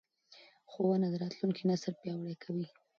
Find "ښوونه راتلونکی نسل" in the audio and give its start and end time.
0.71-1.93